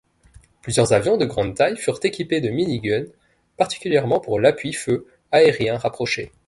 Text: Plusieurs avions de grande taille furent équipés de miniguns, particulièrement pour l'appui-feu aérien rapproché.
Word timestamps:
Plusieurs 0.63 0.93
avions 0.93 1.15
de 1.15 1.25
grande 1.25 1.53
taille 1.53 1.77
furent 1.77 1.99
équipés 2.01 2.41
de 2.41 2.49
miniguns, 2.49 3.05
particulièrement 3.55 4.19
pour 4.19 4.39
l'appui-feu 4.39 5.05
aérien 5.31 5.77
rapproché. 5.77 6.31